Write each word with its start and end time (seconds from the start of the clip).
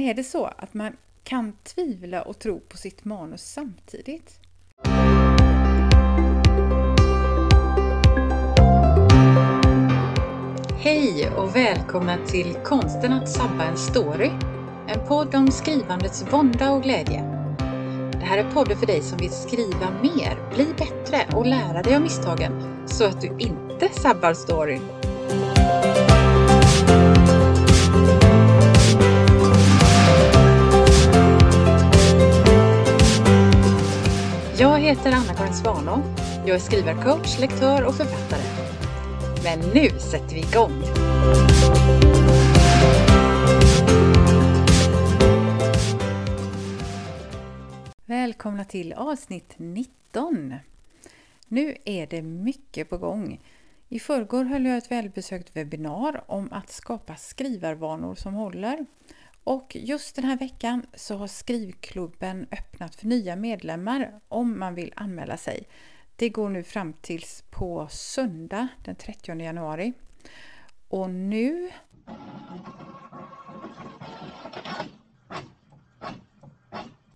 Men 0.00 0.08
är 0.08 0.14
det 0.14 0.24
så 0.24 0.44
att 0.44 0.74
man 0.74 0.96
kan 1.24 1.52
tvivla 1.62 2.22
och 2.22 2.38
tro 2.38 2.60
på 2.60 2.76
sitt 2.76 3.04
manus 3.04 3.42
samtidigt? 3.42 4.40
Hej 10.78 11.30
och 11.36 11.56
välkomna 11.56 12.16
till 12.26 12.54
Konsten 12.64 13.12
att 13.12 13.28
sabba 13.28 13.64
en 13.64 13.76
story. 13.76 14.30
En 14.88 15.06
podd 15.08 15.34
om 15.34 15.50
skrivandets 15.50 16.32
vånda 16.32 16.70
och 16.70 16.82
glädje. 16.82 17.22
Det 18.12 18.26
här 18.26 18.38
är 18.38 18.50
podden 18.50 18.78
för 18.78 18.86
dig 18.86 19.02
som 19.02 19.18
vill 19.18 19.32
skriva 19.32 19.90
mer, 20.02 20.54
bli 20.54 20.66
bättre 20.78 21.36
och 21.36 21.46
lära 21.46 21.82
dig 21.82 21.94
av 21.96 22.02
misstagen 22.02 22.86
så 22.86 23.04
att 23.04 23.20
du 23.20 23.28
inte 23.38 23.88
sabbar 23.88 24.34
storyn. 24.34 24.99
Heter 34.90 35.12
Anna-Karin 35.12 35.54
Svanå. 35.54 36.02
Jag 36.46 36.56
är 36.56 36.58
skrivarcoach, 36.58 37.38
lektör 37.38 37.84
och 37.84 37.94
författare. 37.94 38.42
Men 39.44 39.58
nu 39.74 39.88
sätter 39.98 40.34
vi 40.34 40.40
igång! 40.40 40.82
Välkomna 48.06 48.64
till 48.64 48.92
avsnitt 48.92 49.54
19. 49.56 50.54
Nu 51.48 51.76
är 51.84 52.06
det 52.06 52.22
mycket 52.22 52.90
på 52.90 52.98
gång. 52.98 53.40
I 53.88 53.98
förrgår 53.98 54.44
höll 54.44 54.66
jag 54.66 54.78
ett 54.78 54.90
välbesökt 54.90 55.56
webbinar 55.56 56.24
om 56.26 56.48
att 56.52 56.70
skapa 56.70 57.16
skrivarvanor 57.16 58.14
som 58.14 58.34
håller. 58.34 58.86
Och 59.44 59.76
just 59.76 60.16
den 60.16 60.24
här 60.24 60.36
veckan 60.36 60.86
så 60.94 61.16
har 61.16 61.26
Skrivklubben 61.26 62.46
öppnat 62.50 62.94
för 62.94 63.06
nya 63.06 63.36
medlemmar 63.36 64.20
om 64.28 64.58
man 64.58 64.74
vill 64.74 64.92
anmäla 64.96 65.36
sig. 65.36 65.68
Det 66.16 66.28
går 66.28 66.48
nu 66.48 66.62
fram 66.62 66.92
tills 66.92 67.44
på 67.50 67.88
söndag 67.90 68.68
den 68.84 68.96
30 68.96 69.40
januari. 69.40 69.92
Och 70.88 71.10
nu... 71.10 71.70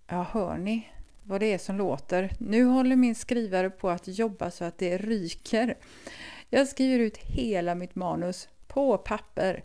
Ja, 0.07 0.27
hör 0.31 0.57
ni 0.57 0.89
vad 1.23 1.39
det 1.39 1.53
är 1.53 1.57
som 1.57 1.77
låter? 1.77 2.31
Nu 2.39 2.65
håller 2.65 2.95
min 2.95 3.15
skrivare 3.15 3.69
på 3.69 3.89
att 3.89 4.07
jobba 4.07 4.51
så 4.51 4.65
att 4.65 4.77
det 4.77 4.97
ryker. 4.97 5.77
Jag 6.49 6.67
skriver 6.67 6.99
ut 6.99 7.17
hela 7.17 7.75
mitt 7.75 7.95
manus 7.95 8.47
på 8.67 8.97
papper. 8.97 9.63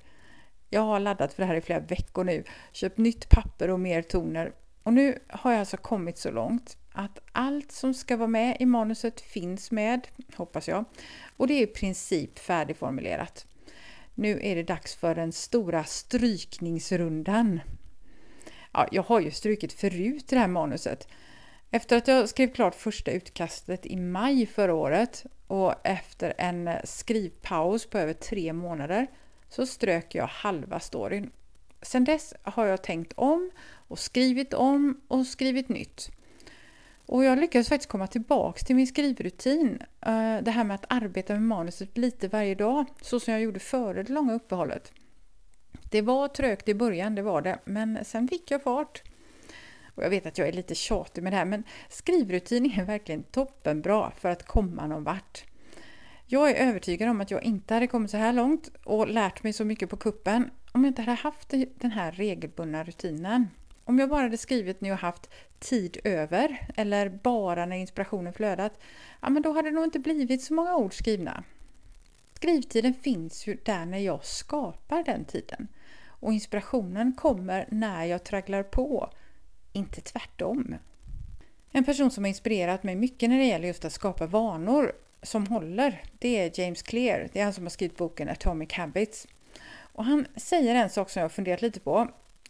Jag 0.71 0.81
har 0.81 1.01
laddat 1.01 1.33
för 1.33 1.43
det 1.43 1.47
här 1.47 1.55
i 1.55 1.61
flera 1.61 1.81
veckor 1.81 2.25
nu, 2.25 2.45
köpt 2.73 2.99
nytt 2.99 3.29
papper 3.29 3.71
och 3.71 3.81
mer 3.81 4.03
toner. 4.03 4.53
Och 4.83 4.93
nu 4.93 5.19
har 5.29 5.51
jag 5.51 5.61
alltså 5.61 5.77
kommit 5.77 6.19
så 6.19 6.31
långt 6.31 6.77
att 6.93 7.19
allt 7.33 7.73
som 7.73 7.95
ska 7.95 8.17
vara 8.17 8.29
med 8.29 8.57
i 8.61 8.67
manuset 8.67 9.21
finns 9.21 9.71
med, 9.71 10.09
hoppas 10.35 10.69
jag. 10.69 10.85
Och 11.37 11.47
det 11.47 11.55
är 11.55 11.63
i 11.63 11.67
princip 11.67 12.39
färdigformulerat. 12.39 13.47
Nu 14.15 14.41
är 14.43 14.57
det 14.57 14.63
dags 14.63 14.97
för 14.97 15.15
den 15.15 15.33
stora 15.33 15.85
strykningsrundan. 15.85 17.61
Ja, 18.73 18.89
jag 18.93 19.03
har 19.03 19.21
ju 19.21 19.31
strukit 19.31 19.73
förut 19.73 20.29
det 20.29 20.39
här 20.39 20.49
manuset. 20.49 21.09
Efter 21.71 21.97
att 21.97 22.09
jag 22.09 22.29
skrev 22.29 22.53
klart 22.53 22.75
första 22.75 23.11
utkastet 23.11 23.87
i 23.87 23.97
maj 23.97 24.47
förra 24.47 24.75
året 24.75 25.25
och 25.47 25.75
efter 25.87 26.35
en 26.39 26.71
skrivpaus 26.85 27.87
på 27.87 27.99
över 27.99 28.13
tre 28.13 28.53
månader 28.53 29.07
så 29.51 29.67
strök 29.67 30.15
jag 30.15 30.27
halva 30.27 30.81
storyn. 30.81 31.31
Sedan 31.83 32.05
dess 32.05 32.35
har 32.43 32.67
jag 32.67 32.83
tänkt 32.83 33.13
om 33.17 33.51
och 33.89 33.99
skrivit 33.99 34.55
om 34.55 35.01
och 35.09 35.27
skrivit 35.27 35.69
nytt. 35.69 36.11
Och 37.07 37.25
jag 37.25 37.39
lyckades 37.39 37.69
faktiskt 37.69 37.91
komma 37.91 38.07
tillbaks 38.07 38.65
till 38.65 38.77
min 38.77 38.87
skrivrutin. 38.87 39.83
Eh, 40.01 40.39
det 40.43 40.51
här 40.51 40.65
med 40.65 40.75
att 40.75 40.85
arbeta 40.89 41.33
med 41.33 41.43
manuset 41.43 41.99
lite 41.99 42.29
varje 42.29 42.55
dag, 42.55 42.87
så 43.01 43.21
som 43.21 43.33
jag 43.33 43.43
gjorde 43.43 43.61
före 43.61 44.03
det 44.03 44.13
långa 44.13 44.35
uppehållet. 44.35 44.93
Det 45.91 46.03
var 46.03 46.29
trögt 46.29 46.69
i 46.69 46.75
början, 46.75 47.15
det 47.15 47.23
var 47.23 47.43
det, 47.43 47.59
men 47.65 48.05
sen 48.05 48.29
fick 48.29 48.51
jag 48.51 48.63
fart. 48.63 49.03
Och 49.95 50.03
jag 50.03 50.11
vet 50.11 50.27
att 50.27 50.39
jag 50.39 50.49
är 50.49 50.53
lite 50.53 50.75
tjatig 50.75 51.23
med 51.23 51.33
det 51.33 51.37
här, 51.37 51.45
men 51.45 51.65
skrivrutin 51.89 52.73
är 52.81 52.85
verkligen 52.85 53.23
toppenbra 53.23 54.11
för 54.11 54.29
att 54.29 54.47
komma 54.47 54.87
någon 54.87 55.05
vart. 55.05 55.45
Jag 56.33 56.51
är 56.51 56.69
övertygad 56.69 57.09
om 57.09 57.21
att 57.21 57.31
jag 57.31 57.43
inte 57.43 57.75
hade 57.75 57.87
kommit 57.87 58.11
så 58.11 58.17
här 58.17 58.33
långt 58.33 58.71
och 58.85 59.09
lärt 59.09 59.43
mig 59.43 59.53
så 59.53 59.65
mycket 59.65 59.91
på 59.91 59.97
kuppen 59.97 60.51
om 60.73 60.85
jag 60.85 60.91
inte 60.91 61.03
hade 61.03 61.19
haft 61.21 61.51
den 61.75 61.91
här 61.91 62.13
regelbundna 62.13 62.85
rutinen. 62.85 63.49
Om 63.85 63.99
jag 63.99 64.09
bara 64.09 64.23
hade 64.23 64.39
skrivit 64.39 64.81
när 64.81 64.89
jag 64.89 64.97
haft 64.97 65.31
tid 65.59 65.99
över 66.05 66.67
eller 66.77 67.09
bara 67.09 67.67
när 67.67 67.77
inspirationen 67.77 68.33
flödat, 68.33 68.81
ja 69.21 69.31
men 69.31 69.43
då 69.43 69.53
hade 69.53 69.71
det 69.71 69.75
nog 69.75 69.85
inte 69.85 69.99
blivit 69.99 70.43
så 70.43 70.55
många 70.55 70.77
ord 70.77 70.95
skrivna. 70.95 71.45
Skrivtiden 72.35 72.95
finns 72.95 73.47
ju 73.47 73.57
där 73.65 73.87
när 73.87 73.99
jag 73.99 74.25
skapar 74.25 75.05
den 75.05 75.25
tiden. 75.25 75.69
Och 76.07 76.33
inspirationen 76.33 77.13
kommer 77.13 77.67
när 77.71 78.05
jag 78.05 78.25
tragglar 78.25 78.63
på, 78.63 79.11
inte 79.73 80.01
tvärtom. 80.01 80.75
En 81.73 81.85
person 81.85 82.11
som 82.11 82.25
har 82.25 82.29
inspirerat 82.29 82.83
mig 82.83 82.97
mycket 82.97 83.31
när 83.31 83.39
det 83.39 83.45
gäller 83.47 83.69
just 83.69 83.85
att 83.85 83.93
skapa 83.93 84.27
vanor 84.27 84.93
som 85.23 85.47
håller, 85.47 86.03
det 86.19 86.39
är 86.39 86.61
James 86.61 86.83
Clear. 86.83 87.29
Det 87.33 87.41
är 87.41 87.45
han 87.45 87.53
som 87.53 87.65
har 87.65 87.71
skrivit 87.71 87.97
boken 87.97 88.29
Atomic 88.29 88.73
Habits. 88.73 89.27
Och 89.93 90.05
han 90.05 90.27
säger 90.37 90.75
en 90.75 90.91
sak 90.91 91.11
som 91.11 91.21
jag 91.21 91.25
har 91.25 91.31
funderat 91.31 91.63
lite 91.63 91.81
på. 91.81 92.09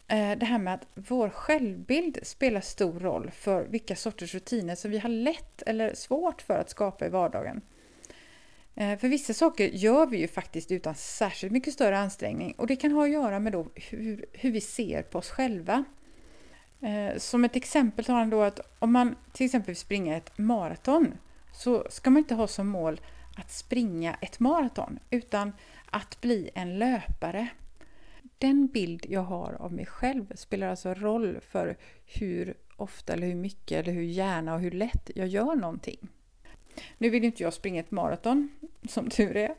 Eh, 0.09 0.39
det 0.39 0.47
här 0.47 0.59
med 0.59 0.75
att 0.75 0.87
vår 0.95 1.29
självbild 1.29 2.19
spelar 2.23 2.61
stor 2.61 3.01
roll 3.01 3.31
för 3.31 3.65
vilka 3.65 3.97
sorters 3.97 4.35
rutiner 4.35 4.75
som 4.75 4.91
vi 4.91 4.99
har 4.99 5.09
lätt 5.09 5.63
eller 5.63 5.95
svårt 5.95 6.43
för 6.43 6.59
att 6.59 6.71
skapa 6.71 7.07
i 7.07 7.09
vardagen. 7.09 7.61
Eh, 8.75 8.99
för 8.99 9.09
vissa 9.09 9.35
saker 9.35 9.69
gör 9.69 10.07
vi 10.07 10.19
ju 10.19 10.29
faktiskt 10.29 10.73
utan 10.73 10.95
särskilt 10.95 11.53
mycket 11.53 11.75
större 11.75 11.99
ansträngning 11.99 12.55
och 12.59 12.67
det 12.67 12.77
kan 12.77 12.93
ha 12.93 13.05
att 13.05 13.11
göra 13.11 13.39
med 13.39 13.53
då 13.53 13.67
hur, 13.75 14.27
hur 14.33 14.51
vi 14.51 14.61
ser 14.61 15.03
på 15.03 15.19
oss 15.19 15.31
själva. 15.31 15.85
Eh, 16.81 17.19
som 17.19 17.45
ett 17.45 17.57
exempel 17.57 18.05
tar 18.05 18.15
han 18.15 18.31
då 18.31 18.43
att 18.43 18.61
om 18.79 18.93
man 18.93 19.17
till 19.33 19.47
exempel 19.47 19.67
vill 19.67 19.77
springa 19.77 20.17
ett 20.17 20.39
maraton 20.39 21.15
så 21.53 21.87
ska 21.91 22.11
man 22.11 22.19
inte 22.19 22.35
ha 22.35 22.47
som 22.47 22.69
mål 22.69 23.01
att 23.37 23.51
springa 23.51 24.15
ett 24.21 24.41
maraton 24.41 24.99
utan 25.11 25.53
att 25.91 26.21
bli 26.21 26.51
en 26.55 26.79
löpare. 26.79 27.49
Den 28.39 28.67
bild 28.67 29.07
jag 29.09 29.23
har 29.23 29.53
av 29.53 29.73
mig 29.73 29.87
själv 29.87 30.33
spelar 30.35 30.67
alltså 30.67 30.95
roll 30.95 31.41
för 31.41 31.77
hur 32.05 32.55
ofta 32.77 33.13
eller 33.13 33.27
hur 33.27 33.35
mycket 33.35 33.79
eller 33.79 33.93
hur 33.93 34.03
gärna 34.03 34.55
och 34.55 34.61
hur 34.61 34.71
lätt 34.71 35.11
jag 35.15 35.29
gör 35.29 35.57
någonting. 35.57 36.09
Nu 36.99 37.11
vill 37.11 37.25
inte 37.25 37.43
jag 37.43 37.55
springa 37.55 37.81
ett 37.81 37.91
maraton, 37.91 38.49
som 38.89 39.11
tur 39.11 39.37
är, 39.37 39.55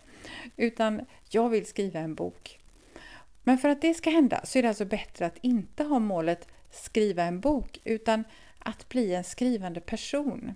utan 0.55 1.05
jag 1.29 1.49
vill 1.49 1.65
skriva 1.65 1.99
en 1.99 2.15
bok. 2.15 2.59
Men 3.43 3.57
för 3.57 3.69
att 3.69 3.81
det 3.81 3.93
ska 3.93 4.09
hända 4.09 4.41
så 4.43 4.59
är 4.59 4.63
det 4.63 4.69
alltså 4.69 4.85
bättre 4.85 5.25
att 5.25 5.37
inte 5.41 5.83
ha 5.83 5.99
målet 5.99 6.47
skriva 6.69 7.23
en 7.23 7.39
bok, 7.39 7.79
utan 7.83 8.23
att 8.59 8.89
bli 8.89 9.13
en 9.13 9.23
skrivande 9.23 9.81
person. 9.81 10.55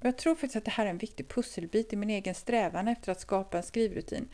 Och 0.00 0.06
jag 0.06 0.18
tror 0.18 0.34
faktiskt 0.34 0.56
att 0.56 0.64
det 0.64 0.70
här 0.70 0.86
är 0.86 0.90
en 0.90 0.98
viktig 0.98 1.28
pusselbit 1.28 1.92
i 1.92 1.96
min 1.96 2.10
egen 2.10 2.34
strävan 2.34 2.88
efter 2.88 3.12
att 3.12 3.20
skapa 3.20 3.56
en 3.56 3.62
skrivrutin. 3.62 4.28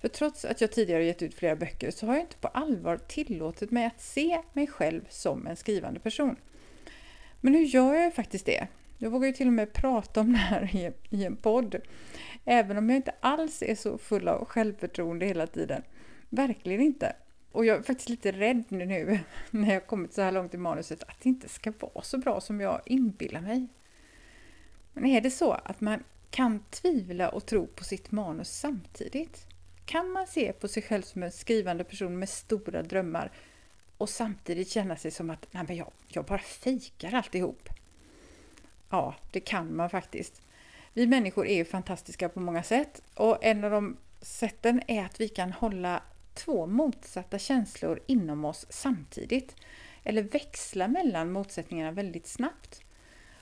För 0.00 0.08
trots 0.08 0.44
att 0.44 0.60
jag 0.60 0.72
tidigare 0.72 1.04
gett 1.04 1.22
ut 1.22 1.34
flera 1.34 1.56
böcker 1.56 1.90
så 1.90 2.06
har 2.06 2.14
jag 2.14 2.22
inte 2.22 2.36
på 2.36 2.48
allvar 2.48 2.96
tillåtit 2.96 3.70
mig 3.70 3.86
att 3.86 4.00
se 4.00 4.40
mig 4.52 4.66
själv 4.66 5.06
som 5.08 5.46
en 5.46 5.56
skrivande 5.56 6.00
person. 6.00 6.36
Men 7.40 7.52
nu 7.52 7.62
gör 7.62 7.94
jag 7.94 8.04
ju 8.04 8.10
faktiskt 8.10 8.46
det. 8.46 8.66
Jag 8.98 9.10
vågar 9.10 9.26
ju 9.26 9.32
till 9.32 9.46
och 9.46 9.52
med 9.52 9.72
prata 9.72 10.20
om 10.20 10.32
det 10.32 10.38
här 10.38 10.92
i 11.10 11.24
en 11.24 11.36
podd. 11.36 11.76
Även 12.44 12.78
om 12.78 12.90
jag 12.90 12.96
inte 12.96 13.14
alls 13.20 13.62
är 13.62 13.74
så 13.74 13.98
full 13.98 14.28
av 14.28 14.44
självförtroende 14.44 15.26
hela 15.26 15.46
tiden. 15.46 15.82
Verkligen 16.28 16.80
inte. 16.80 17.16
Och 17.52 17.64
jag 17.64 17.78
är 17.78 17.82
faktiskt 17.82 18.08
lite 18.08 18.32
rädd 18.32 18.64
nu 18.68 19.18
när 19.50 19.72
jag 19.72 19.86
kommit 19.86 20.14
så 20.14 20.22
här 20.22 20.32
långt 20.32 20.54
i 20.54 20.58
manuset 20.58 21.02
att 21.02 21.20
det 21.20 21.28
inte 21.28 21.48
ska 21.48 21.72
vara 21.80 22.02
så 22.02 22.18
bra 22.18 22.40
som 22.40 22.60
jag 22.60 22.80
inbillar 22.86 23.40
mig. 23.40 23.68
Men 24.94 25.06
är 25.06 25.20
det 25.20 25.30
så 25.30 25.52
att 25.52 25.80
man 25.80 26.04
kan 26.30 26.64
tvivla 26.70 27.28
och 27.28 27.46
tro 27.46 27.66
på 27.66 27.84
sitt 27.84 28.10
manus 28.10 28.48
samtidigt? 28.48 29.46
Kan 29.84 30.10
man 30.10 30.26
se 30.26 30.52
på 30.52 30.68
sig 30.68 30.82
själv 30.82 31.02
som 31.02 31.22
en 31.22 31.32
skrivande 31.32 31.84
person 31.84 32.18
med 32.18 32.28
stora 32.28 32.82
drömmar 32.82 33.32
och 33.98 34.08
samtidigt 34.08 34.68
känna 34.68 34.96
sig 34.96 35.10
som 35.10 35.30
att 35.30 35.46
Nej, 35.50 35.64
men 35.68 35.76
jag, 35.76 35.90
jag 36.08 36.24
bara 36.24 36.38
fejkar 36.38 37.14
alltihop? 37.14 37.68
Ja, 38.90 39.14
det 39.30 39.40
kan 39.40 39.76
man 39.76 39.90
faktiskt. 39.90 40.42
Vi 40.92 41.06
människor 41.06 41.46
är 41.46 41.56
ju 41.56 41.64
fantastiska 41.64 42.28
på 42.28 42.40
många 42.40 42.62
sätt 42.62 43.02
och 43.14 43.44
en 43.44 43.64
av 43.64 43.70
de 43.70 43.96
sätten 44.20 44.82
är 44.86 45.04
att 45.04 45.20
vi 45.20 45.28
kan 45.28 45.52
hålla 45.52 46.02
två 46.34 46.66
motsatta 46.66 47.38
känslor 47.38 48.00
inom 48.06 48.44
oss 48.44 48.66
samtidigt 48.68 49.56
eller 50.02 50.22
växla 50.22 50.88
mellan 50.88 51.32
motsättningarna 51.32 51.92
väldigt 51.92 52.26
snabbt. 52.26 52.80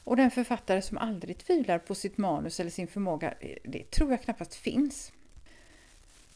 Och 0.04 0.16
den 0.16 0.30
författare 0.30 0.82
som 0.82 0.98
aldrig 0.98 1.38
tvivlar 1.38 1.78
på 1.78 1.94
sitt 1.94 2.18
manus 2.18 2.60
eller 2.60 2.70
sin 2.70 2.88
förmåga, 2.88 3.34
eh, 3.40 3.56
det 3.64 3.90
tror 3.90 4.10
jag 4.10 4.22
knappast 4.22 4.54
finns. 4.54 5.12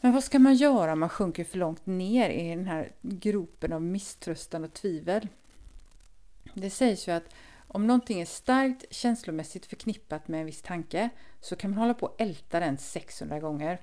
Men 0.00 0.12
vad 0.12 0.24
ska 0.24 0.38
man 0.38 0.54
göra 0.54 0.92
om 0.92 1.00
man 1.00 1.08
sjunker 1.08 1.44
för 1.44 1.58
långt 1.58 1.86
ner 1.86 2.30
i 2.30 2.48
den 2.48 2.66
här 2.66 2.92
gropen 3.00 3.72
av 3.72 3.82
misströstan 3.82 4.64
och 4.64 4.72
tvivel? 4.72 5.28
Det 6.54 6.70
sägs 6.70 7.08
ju 7.08 7.12
att 7.12 7.34
om 7.68 7.86
någonting 7.86 8.20
är 8.20 8.26
starkt 8.26 8.84
känslomässigt 8.90 9.66
förknippat 9.66 10.28
med 10.28 10.40
en 10.40 10.46
viss 10.46 10.62
tanke 10.62 11.08
så 11.40 11.56
kan 11.56 11.70
man 11.70 11.78
hålla 11.78 11.94
på 11.94 12.06
och 12.06 12.20
älta 12.20 12.60
den 12.60 12.78
600 12.78 13.40
gånger. 13.40 13.80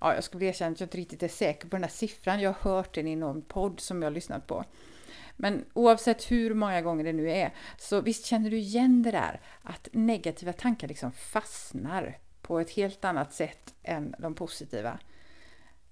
Ja, 0.00 0.14
jag 0.14 0.24
ska 0.24 0.38
väl 0.38 0.48
erkänna 0.48 0.72
att 0.72 0.80
jag 0.80 0.86
inte 0.86 0.98
riktigt 0.98 1.22
är 1.22 1.28
säker 1.28 1.68
på 1.68 1.76
den 1.76 1.82
här 1.82 1.90
siffran. 1.90 2.40
Jag 2.40 2.52
har 2.52 2.70
hört 2.70 2.94
den 2.94 3.06
i 3.06 3.16
någon 3.16 3.42
podd 3.42 3.80
som 3.80 4.02
jag 4.02 4.10
har 4.10 4.14
lyssnat 4.14 4.46
på. 4.46 4.64
Men 5.36 5.64
oavsett 5.72 6.30
hur 6.30 6.54
många 6.54 6.82
gånger 6.82 7.04
det 7.04 7.12
nu 7.12 7.30
är, 7.30 7.54
så 7.78 8.00
visst 8.00 8.24
känner 8.24 8.50
du 8.50 8.56
igen 8.56 9.02
det 9.02 9.10
där 9.10 9.40
att 9.62 9.88
negativa 9.92 10.52
tankar 10.52 10.88
liksom 10.88 11.12
fastnar 11.12 12.18
på 12.42 12.60
ett 12.60 12.70
helt 12.70 13.04
annat 13.04 13.32
sätt 13.32 13.74
än 13.82 14.14
de 14.18 14.34
positiva. 14.34 14.98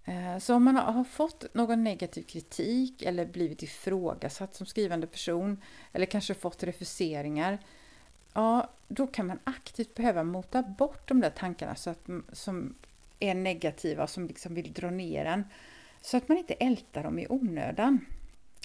Eh, 0.05 0.39
så 0.39 0.55
om 0.55 0.65
man 0.65 0.77
har 0.77 1.05
fått 1.05 1.55
någon 1.55 1.85
negativ 1.85 2.23
kritik 2.23 3.03
eller 3.03 3.27
blivit 3.27 3.63
ifrågasatt 3.63 4.55
som 4.55 4.67
skrivande 4.67 5.07
person 5.07 5.63
eller 5.93 6.07
kanske 6.07 6.35
fått 6.35 6.63
refuseringar, 6.63 7.59
ja, 8.33 8.71
då 8.89 9.07
kan 9.07 9.27
man 9.27 9.39
aktivt 9.45 9.95
behöva 9.95 10.25
mota 10.25 10.63
bort 10.63 11.09
de 11.09 11.21
där 11.21 11.31
tankarna 11.31 11.75
så 11.75 11.91
att, 11.91 12.09
som 12.33 12.75
är 13.19 13.35
negativa 13.35 14.03
och 14.03 14.11
som 14.11 14.27
liksom 14.27 14.55
vill 14.55 14.73
dra 14.73 14.91
ner 14.91 15.25
en, 15.25 15.45
så 16.01 16.17
att 16.17 16.29
man 16.29 16.39
inte 16.39 16.55
ältar 16.55 17.03
dem 17.03 17.19
i 17.19 17.27
onödan. 17.29 18.07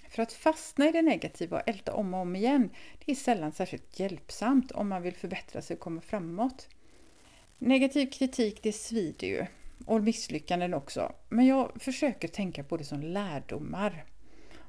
För 0.09 0.23
att 0.23 0.33
fastna 0.33 0.89
i 0.89 0.91
det 0.91 1.01
negativa 1.01 1.57
och 1.57 1.69
älta 1.69 1.93
om 1.93 2.13
och 2.13 2.19
om 2.19 2.35
igen, 2.35 2.69
det 3.05 3.11
är 3.11 3.15
sällan 3.15 3.51
särskilt 3.51 3.99
hjälpsamt 3.99 4.71
om 4.71 4.89
man 4.89 5.01
vill 5.01 5.15
förbättra 5.15 5.61
sig 5.61 5.73
och 5.73 5.79
komma 5.79 6.01
framåt. 6.01 6.67
Negativ 7.57 8.09
kritik, 8.11 8.63
det 8.63 8.73
svider 8.73 9.27
ju. 9.27 9.45
Och 9.85 10.03
misslyckanden 10.03 10.73
också. 10.73 11.13
Men 11.29 11.45
jag 11.45 11.81
försöker 11.81 12.27
tänka 12.27 12.63
på 12.63 12.77
det 12.77 12.83
som 12.83 13.01
lärdomar. 13.01 14.05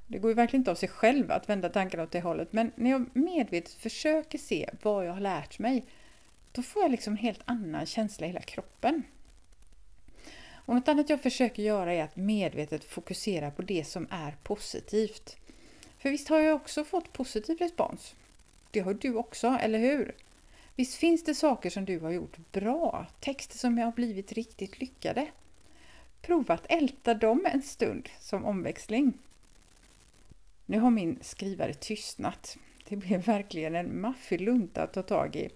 Det 0.07 0.19
går 0.19 0.31
ju 0.31 0.35
verkligen 0.35 0.61
inte 0.61 0.71
av 0.71 0.75
sig 0.75 0.89
själv 0.89 1.33
att 1.33 1.49
vända 1.49 1.69
tankarna 1.69 2.03
åt 2.03 2.11
det 2.11 2.21
hållet, 2.21 2.53
men 2.53 2.73
när 2.77 2.91
jag 2.91 3.17
medvetet 3.17 3.73
försöker 3.73 4.39
se 4.39 4.71
vad 4.83 5.07
jag 5.07 5.13
har 5.13 5.21
lärt 5.21 5.59
mig, 5.59 5.87
då 6.53 6.63
får 6.63 6.83
jag 6.83 6.91
liksom 6.91 7.13
en 7.13 7.17
helt 7.17 7.41
annan 7.45 7.87
känsla 7.87 8.27
i 8.27 8.29
hela 8.29 8.41
kroppen. 8.41 9.03
Och 10.69 10.75
något 10.75 10.89
annat 10.89 11.11
jag 11.11 11.21
försöker 11.21 11.63
göra 11.63 11.93
är 11.95 12.05
att 12.05 12.17
medvetet 12.17 12.85
fokusera 12.85 13.51
på 13.51 13.63
det 13.63 13.85
som 13.85 14.07
är 14.11 14.37
positivt. 14.43 15.37
För 15.99 16.11
visst 16.11 16.29
har 16.29 16.39
jag 16.39 16.57
också 16.57 16.85
fått 16.85 17.13
positiv 17.13 17.59
respons? 17.59 18.15
Det 18.71 18.81
har 18.81 18.95
du 18.95 19.15
också, 19.15 19.47
eller 19.47 19.79
hur? 19.79 20.15
Visst 20.77 20.95
finns 20.95 21.25
det 21.25 21.35
saker 21.35 21.71
som 21.71 21.85
du 21.85 21.99
har 21.99 22.11
gjort 22.11 22.37
bra, 22.53 23.07
texter 23.21 23.59
som 23.59 23.79
har 23.79 23.93
blivit 23.93 24.33
riktigt 24.33 24.81
lyckade? 24.81 25.27
Prova 26.21 26.55
att 26.55 26.67
älta 26.69 27.15
dem 27.15 27.47
en 27.53 27.63
stund 27.63 28.09
som 28.21 28.45
omväxling. 28.45 29.13
Nu 30.67 30.79
har 30.81 30.91
min 30.91 31.19
skrivare 31.23 31.75
tystnat. 31.75 32.57
Det 32.89 32.97
blev 32.97 33.25
verkligen 33.25 33.75
en 33.75 34.01
maffig 34.01 34.41
lunta 34.41 34.83
att 34.83 34.93
ta 34.93 35.03
tag 35.03 35.37
i. 35.37 35.49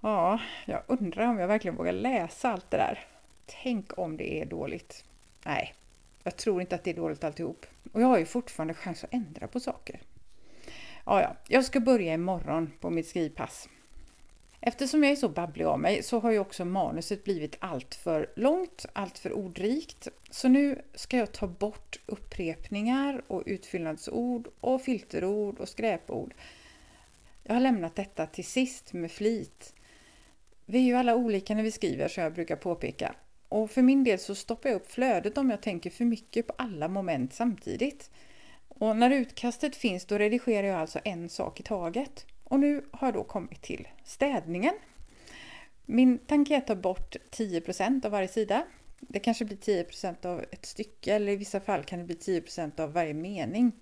Ja, 0.00 0.40
jag 0.66 0.82
undrar 0.86 1.26
om 1.26 1.38
jag 1.38 1.48
verkligen 1.48 1.76
vågar 1.76 1.92
läsa 1.92 2.52
allt 2.52 2.70
det 2.70 2.76
där. 2.76 3.06
Tänk 3.62 3.98
om 3.98 4.16
det 4.16 4.40
är 4.40 4.44
dåligt. 4.46 5.04
Nej, 5.44 5.74
jag 6.22 6.36
tror 6.36 6.60
inte 6.60 6.74
att 6.74 6.84
det 6.84 6.90
är 6.90 6.94
dåligt 6.94 7.24
alltihop. 7.24 7.66
Och 7.92 8.02
jag 8.02 8.06
har 8.06 8.18
ju 8.18 8.24
fortfarande 8.24 8.74
chans 8.74 9.04
att 9.04 9.14
ändra 9.14 9.48
på 9.48 9.60
saker. 9.60 10.00
Ja, 11.06 11.22
ja, 11.22 11.36
jag 11.48 11.64
ska 11.64 11.80
börja 11.80 12.14
imorgon 12.14 12.72
på 12.80 12.90
mitt 12.90 13.08
skrivpass. 13.08 13.68
Eftersom 14.60 15.04
jag 15.04 15.12
är 15.12 15.16
så 15.16 15.28
babblig 15.28 15.64
av 15.64 15.80
mig 15.80 16.02
så 16.02 16.18
har 16.18 16.30
ju 16.30 16.38
också 16.38 16.64
manuset 16.64 17.24
blivit 17.24 17.56
allt 17.58 17.94
för 17.94 18.30
långt, 18.36 18.86
allt 18.92 19.18
för 19.18 19.32
ordrikt. 19.32 20.08
Så 20.30 20.48
nu 20.48 20.82
ska 20.94 21.16
jag 21.16 21.32
ta 21.32 21.46
bort 21.46 22.00
upprepningar 22.06 23.22
och 23.26 23.42
utfyllnadsord 23.46 24.48
och 24.60 24.82
filterord 24.82 25.58
och 25.58 25.68
skräpord. 25.68 26.34
Jag 27.42 27.54
har 27.54 27.60
lämnat 27.60 27.96
detta 27.96 28.26
till 28.26 28.44
sist 28.44 28.92
med 28.92 29.10
flit. 29.10 29.74
Vi 30.66 30.78
är 30.78 30.82
ju 30.82 30.94
alla 30.94 31.14
olika 31.14 31.54
när 31.54 31.62
vi 31.62 31.72
skriver, 31.72 32.08
som 32.08 32.22
jag 32.22 32.34
brukar 32.34 32.56
påpeka. 32.56 33.14
Och 33.50 33.70
för 33.70 33.82
min 33.82 34.04
del 34.04 34.18
så 34.18 34.34
stoppar 34.34 34.68
jag 34.68 34.76
upp 34.76 34.92
flödet 34.92 35.38
om 35.38 35.50
jag 35.50 35.62
tänker 35.62 35.90
för 35.90 36.04
mycket 36.04 36.46
på 36.46 36.52
alla 36.58 36.88
moment 36.88 37.34
samtidigt. 37.34 38.10
Och 38.68 38.96
när 38.96 39.10
utkastet 39.10 39.76
finns 39.76 40.04
då 40.04 40.18
redigerar 40.18 40.66
jag 40.66 40.80
alltså 40.80 40.98
en 41.04 41.28
sak 41.28 41.60
i 41.60 41.62
taget. 41.62 42.26
Och 42.44 42.60
nu 42.60 42.84
har 42.90 43.06
jag 43.06 43.14
då 43.14 43.24
kommit 43.24 43.62
till 43.62 43.88
städningen. 44.04 44.74
Min 45.86 46.18
tanke 46.18 46.54
är 46.54 46.58
att 46.58 46.66
ta 46.66 46.74
bort 46.74 47.16
10% 47.30 48.06
av 48.06 48.12
varje 48.12 48.28
sida. 48.28 48.66
Det 49.00 49.18
kanske 49.18 49.44
blir 49.44 49.56
10% 49.56 50.26
av 50.26 50.44
ett 50.50 50.66
stycke 50.66 51.14
eller 51.14 51.32
i 51.32 51.36
vissa 51.36 51.60
fall 51.60 51.84
kan 51.84 51.98
det 51.98 52.04
bli 52.04 52.16
10% 52.16 52.80
av 52.80 52.92
varje 52.92 53.14
mening. 53.14 53.72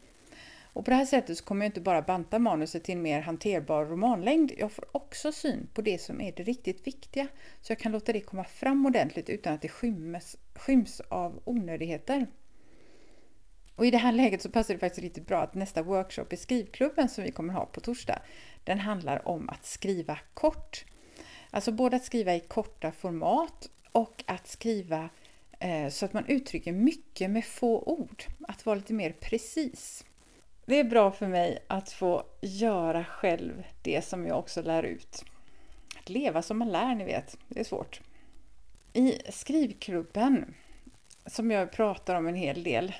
Och 0.79 0.85
på 0.85 0.91
det 0.91 0.97
här 0.97 1.07
sättet 1.07 1.39
så 1.39 1.45
kommer 1.45 1.65
jag 1.65 1.69
inte 1.69 1.81
bara 1.81 2.03
banta 2.03 2.39
manuset 2.39 2.85
till 2.85 2.95
en 2.95 3.03
mer 3.03 3.21
hanterbar 3.21 3.85
romanlängd, 3.85 4.53
jag 4.59 4.73
får 4.73 4.97
också 4.97 5.33
syn 5.33 5.69
på 5.75 5.83
det 5.83 5.99
som 5.99 6.21
är 6.21 6.33
det 6.33 6.43
riktigt 6.43 6.87
viktiga. 6.87 7.29
Så 7.61 7.73
jag 7.73 7.79
kan 7.79 7.93
låta 7.93 8.13
det 8.13 8.21
komma 8.21 8.45
fram 8.45 8.87
ordentligt 8.87 9.29
utan 9.29 9.55
att 9.55 9.63
det 9.63 9.69
skyms, 9.69 10.37
skyms 10.55 11.01
av 11.01 11.43
onödigheter. 11.45 12.27
Och 13.75 13.87
i 13.87 13.91
det 13.91 13.99
här 13.99 14.13
läget 14.13 14.43
så 14.43 14.51
passar 14.51 14.75
det 14.75 14.81
faktiskt 14.81 15.03
riktigt 15.03 15.27
bra 15.27 15.43
att 15.43 15.55
nästa 15.55 15.83
workshop 15.83 16.27
i 16.31 16.37
skrivklubben 16.37 17.09
som 17.09 17.25
vi 17.25 17.31
kommer 17.31 17.53
ha 17.53 17.67
på 17.67 17.81
torsdag, 17.81 18.23
den 18.65 18.79
handlar 18.79 19.29
om 19.29 19.49
att 19.49 19.67
skriva 19.67 20.19
kort. 20.35 20.85
Alltså 21.51 21.73
både 21.73 21.97
att 21.97 22.05
skriva 22.05 22.35
i 22.35 22.41
korta 22.41 22.93
format 22.93 23.71
och 23.93 24.25
att 24.27 24.49
skriva 24.49 25.11
eh, 25.59 25.89
så 25.89 26.05
att 26.05 26.13
man 26.13 26.25
uttrycker 26.27 26.73
mycket 26.73 27.31
med 27.31 27.45
få 27.45 27.83
ord. 27.83 28.25
Att 28.49 28.67
vara 28.67 28.77
lite 28.77 28.93
mer 28.93 29.13
precis. 29.21 30.05
Det 30.69 30.81
är 30.81 30.85
bra 30.85 31.11
för 31.11 31.29
mig 31.29 31.59
att 31.67 31.93
få 31.93 32.25
göra 32.41 33.05
själv 33.05 33.65
det 33.83 34.05
som 34.05 34.27
jag 34.27 34.39
också 34.39 34.63
lär 34.63 34.83
ut. 34.83 35.25
Att 35.99 36.09
leva 36.09 36.43
som 36.43 36.59
man 36.59 36.73
lär, 36.73 36.95
ni 36.95 37.05
vet. 37.05 37.39
Det 37.49 37.61
är 37.61 37.65
svårt. 37.65 38.01
I 38.93 39.19
skrivklubben, 39.29 40.55
som 41.27 41.51
jag 41.51 41.73
pratar 41.73 42.15
om 42.15 42.27
en 42.27 42.35
hel 42.35 42.63
del, 42.63 42.93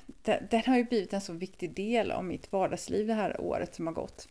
den 0.51 0.63
har 0.67 0.77
ju 0.77 0.85
blivit 0.85 1.13
en 1.13 1.21
så 1.21 1.33
viktig 1.33 1.75
del 1.75 2.11
av 2.11 2.25
mitt 2.25 2.53
vardagsliv 2.53 3.07
det 3.07 3.15
här 3.15 3.41
året 3.41 3.75
som 3.75 3.87
har 3.87 3.95
gått. 3.95 4.29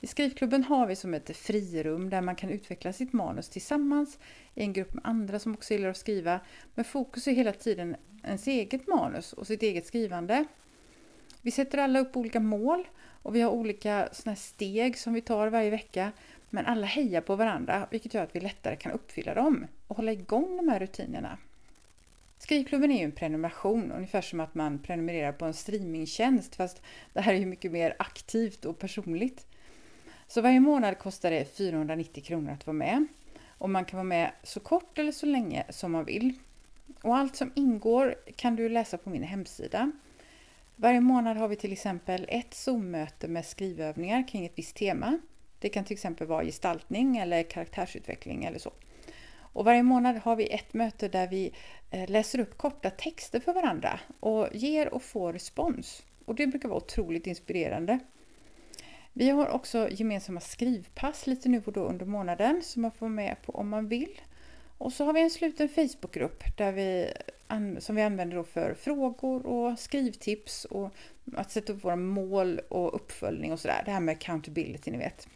I 0.00 0.06
skrivklubben 0.06 0.64
har 0.64 0.86
vi 0.86 0.96
som 0.96 1.14
ett 1.14 1.36
frirum 1.36 2.10
där 2.10 2.20
man 2.20 2.36
kan 2.36 2.50
utveckla 2.50 2.92
sitt 2.92 3.12
manus 3.12 3.48
tillsammans 3.48 4.18
i 4.54 4.62
en 4.62 4.72
grupp 4.72 4.94
med 4.94 5.06
andra 5.06 5.38
som 5.38 5.54
också 5.54 5.74
gillar 5.74 5.88
att 5.88 5.96
skriva. 5.96 6.40
Men 6.74 6.84
fokus 6.84 7.26
är 7.26 7.32
hela 7.32 7.52
tiden 7.52 7.96
ens 8.24 8.46
eget 8.46 8.86
manus 8.86 9.32
och 9.32 9.46
sitt 9.46 9.62
eget 9.62 9.86
skrivande. 9.86 10.44
Vi 11.48 11.52
sätter 11.52 11.78
alla 11.78 11.98
upp 11.98 12.16
olika 12.16 12.40
mål 12.40 12.88
och 13.22 13.34
vi 13.34 13.40
har 13.40 13.50
olika 13.50 14.08
såna 14.12 14.36
steg 14.36 14.98
som 14.98 15.12
vi 15.12 15.20
tar 15.20 15.48
varje 15.48 15.70
vecka. 15.70 16.12
Men 16.50 16.66
alla 16.66 16.86
hejar 16.86 17.20
på 17.20 17.36
varandra 17.36 17.88
vilket 17.90 18.14
gör 18.14 18.22
att 18.22 18.36
vi 18.36 18.40
lättare 18.40 18.76
kan 18.76 18.92
uppfylla 18.92 19.34
dem 19.34 19.66
och 19.86 19.96
hålla 19.96 20.12
igång 20.12 20.56
de 20.56 20.68
här 20.68 20.80
rutinerna. 20.80 21.38
Skrivklubben 22.38 22.90
är 22.90 22.98
ju 22.98 23.04
en 23.04 23.12
prenumeration, 23.12 23.92
ungefär 23.92 24.20
som 24.20 24.40
att 24.40 24.54
man 24.54 24.78
prenumererar 24.78 25.32
på 25.32 25.44
en 25.44 25.54
streamingtjänst 25.54 26.56
fast 26.56 26.82
det 27.12 27.20
här 27.20 27.34
är 27.34 27.38
ju 27.38 27.46
mycket 27.46 27.72
mer 27.72 27.96
aktivt 27.98 28.64
och 28.64 28.78
personligt. 28.78 29.46
Så 30.26 30.40
varje 30.40 30.60
månad 30.60 30.98
kostar 30.98 31.30
det 31.30 31.56
490 31.56 32.24
kronor 32.24 32.52
att 32.52 32.66
vara 32.66 32.76
med. 32.76 33.06
Och 33.48 33.70
man 33.70 33.84
kan 33.84 33.96
vara 33.96 34.04
med 34.04 34.30
så 34.42 34.60
kort 34.60 34.98
eller 34.98 35.12
så 35.12 35.26
länge 35.26 35.64
som 35.68 35.92
man 35.92 36.04
vill. 36.04 36.32
Och 37.02 37.16
allt 37.16 37.36
som 37.36 37.52
ingår 37.54 38.14
kan 38.36 38.56
du 38.56 38.68
läsa 38.68 38.98
på 38.98 39.10
min 39.10 39.22
hemsida. 39.22 39.92
Varje 40.80 41.00
månad 41.00 41.36
har 41.36 41.48
vi 41.48 41.56
till 41.56 41.72
exempel 41.72 42.26
ett 42.28 42.54
Zoom-möte 42.54 43.28
med 43.28 43.46
skrivövningar 43.46 44.28
kring 44.28 44.46
ett 44.46 44.52
visst 44.54 44.76
tema. 44.76 45.18
Det 45.58 45.68
kan 45.68 45.84
till 45.84 45.94
exempel 45.94 46.26
vara 46.26 46.44
gestaltning 46.44 47.16
eller 47.16 47.42
karaktärsutveckling 47.42 48.44
eller 48.44 48.58
så. 48.58 48.72
Och 49.38 49.64
varje 49.64 49.82
månad 49.82 50.16
har 50.16 50.36
vi 50.36 50.46
ett 50.46 50.74
möte 50.74 51.08
där 51.08 51.28
vi 51.28 51.52
eh, 51.90 52.10
läser 52.10 52.40
upp 52.40 52.58
korta 52.58 52.90
texter 52.90 53.40
för 53.40 53.54
varandra 53.54 54.00
och 54.20 54.48
ger 54.52 54.94
och 54.94 55.02
får 55.02 55.32
respons. 55.32 56.02
Och 56.24 56.34
det 56.34 56.46
brukar 56.46 56.68
vara 56.68 56.78
otroligt 56.78 57.26
inspirerande. 57.26 57.98
Vi 59.12 59.30
har 59.30 59.48
också 59.48 59.88
gemensamma 59.90 60.40
skrivpass 60.40 61.26
lite 61.26 61.48
nu 61.48 61.62
och 61.66 61.72
då 61.72 61.80
under 61.80 62.06
månaden 62.06 62.62
som 62.62 62.82
man 62.82 62.90
får 62.90 63.00
vara 63.00 63.14
med 63.14 63.36
på 63.42 63.52
om 63.52 63.68
man 63.68 63.88
vill. 63.88 64.20
Och 64.78 64.92
så 64.92 65.04
har 65.04 65.12
vi 65.12 65.20
en 65.20 65.30
sluten 65.30 65.68
Facebookgrupp 65.68 66.56
där 66.56 66.72
vi, 66.72 67.12
som 67.78 67.96
vi 67.96 68.02
använder 68.02 68.42
för 68.42 68.74
frågor 68.74 69.46
och 69.46 69.78
skrivtips 69.78 70.64
och 70.64 70.94
att 71.36 71.50
sätta 71.50 71.72
upp 71.72 71.84
våra 71.84 71.96
mål 71.96 72.60
och 72.68 72.94
uppföljning 72.94 73.52
och 73.52 73.60
sådär. 73.60 73.82
Det 73.84 73.90
här 73.90 74.00
med 74.00 74.12
accountability, 74.12 74.90
ni 74.90 74.98
vet. 74.98 75.28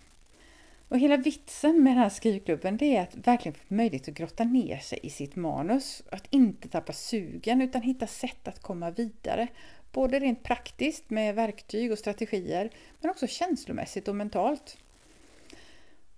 Och 0.88 0.98
hela 0.98 1.16
vitsen 1.16 1.82
med 1.82 1.92
den 1.92 2.02
här 2.02 2.08
skrivklubben 2.08 2.76
det 2.76 2.96
är 2.96 3.02
att 3.02 3.26
verkligen 3.26 3.54
få 3.54 3.74
möjlighet 3.74 4.08
att 4.08 4.14
grotta 4.14 4.44
ner 4.44 4.78
sig 4.78 4.98
i 5.02 5.10
sitt 5.10 5.36
manus. 5.36 6.02
Att 6.10 6.26
inte 6.30 6.68
tappa 6.68 6.92
sugen 6.92 7.62
utan 7.62 7.82
hitta 7.82 8.06
sätt 8.06 8.48
att 8.48 8.62
komma 8.62 8.90
vidare 8.90 9.48
Både 9.92 10.20
rent 10.20 10.42
praktiskt 10.42 11.10
med 11.10 11.34
verktyg 11.34 11.92
och 11.92 11.98
strategier 11.98 12.70
men 13.00 13.10
också 13.10 13.26
känslomässigt 13.26 14.08
och 14.08 14.16
mentalt. 14.16 14.76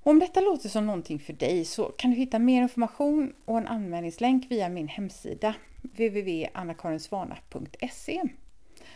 Om 0.07 0.19
detta 0.19 0.41
låter 0.41 0.69
som 0.69 0.87
någonting 0.87 1.19
för 1.19 1.33
dig 1.33 1.65
så 1.65 1.85
kan 1.85 2.11
du 2.11 2.17
hitta 2.17 2.39
mer 2.39 2.63
information 2.63 3.35
och 3.45 3.59
en 3.59 3.67
anmälningslänk 3.67 4.51
via 4.51 4.69
min 4.69 4.89
hemsida 4.89 5.55
www.annakarinsvana.se 5.83 8.23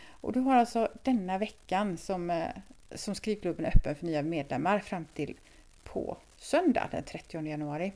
Och 0.09 0.33
du 0.33 0.39
har 0.39 0.55
alltså 0.55 0.91
denna 1.03 1.37
veckan 1.37 1.97
som, 1.97 2.29
eh, 2.29 2.47
som 2.95 3.15
skrivklubben 3.15 3.65
är 3.65 3.77
öppen 3.77 3.95
för 3.95 4.05
nya 4.05 4.21
medlemmar 4.21 4.79
fram 4.79 5.05
till 5.13 5.37
på 5.83 6.17
söndag 6.37 6.87
den 6.91 7.03
30 7.03 7.47
januari. 7.47 7.93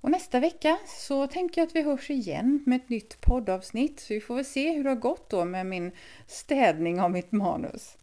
Och 0.00 0.10
nästa 0.10 0.40
vecka 0.40 0.78
så 0.86 1.26
tänker 1.26 1.60
jag 1.60 1.66
att 1.66 1.76
vi 1.76 1.82
hörs 1.82 2.10
igen 2.10 2.62
med 2.66 2.76
ett 2.76 2.88
nytt 2.88 3.20
poddavsnitt. 3.20 4.00
Så 4.00 4.14
vi 4.14 4.20
får 4.20 4.34
väl 4.34 4.44
se 4.44 4.72
hur 4.72 4.84
det 4.84 4.90
har 4.90 4.96
gått 4.96 5.30
då 5.30 5.44
med 5.44 5.66
min 5.66 5.92
städning 6.26 7.00
av 7.00 7.10
mitt 7.10 7.32
manus. 7.32 7.96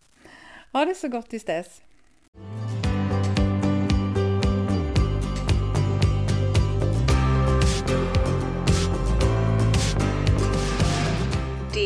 Ha 0.71 0.85
det 0.85 0.95
så 0.95 1.07
gott 1.07 1.29
tills 1.29 1.45
dess! 1.45 1.81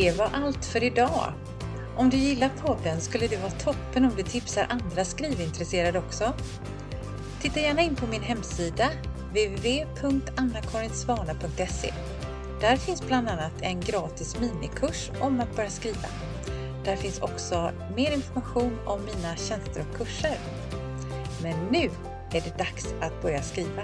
Det 0.06 0.12
var 0.12 0.30
allt 0.32 0.64
för 0.64 0.82
idag. 0.82 1.32
Om 1.96 2.10
du 2.10 2.16
gillar 2.16 2.48
podden 2.48 3.00
skulle 3.00 3.26
det 3.26 3.36
vara 3.36 3.50
toppen 3.50 4.04
om 4.04 4.12
du 4.16 4.22
tipsar 4.22 4.66
andra 4.68 5.04
skrivintresserade 5.04 5.98
också. 5.98 6.32
Titta 7.42 7.60
gärna 7.60 7.82
in 7.82 7.96
på 7.96 8.06
min 8.06 8.22
hemsida 8.22 8.90
www.annakarinsvana.se. 9.28 11.92
Där 12.60 12.76
finns 12.76 13.06
bland 13.06 13.28
annat 13.28 13.52
en 13.60 13.80
gratis 13.80 14.36
minikurs 14.40 15.10
om 15.20 15.40
att 15.40 15.56
börja 15.56 15.70
skriva. 15.70 16.08
Där 16.84 16.96
finns 16.96 17.20
också 17.20 17.70
mer 17.96 18.12
information 18.12 18.78
om 18.84 19.04
mina 19.04 19.36
tjänster 19.36 19.84
och 19.90 19.96
kurser. 19.96 20.38
Men 21.42 21.66
nu 21.70 21.90
är 22.32 22.40
det 22.40 22.58
dags 22.58 22.94
att 23.00 23.22
börja 23.22 23.42
skriva. 23.42 23.82